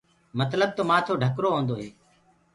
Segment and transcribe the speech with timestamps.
[0.37, 1.89] متلب تو مآٿو ڍڪرو هوندو هي۔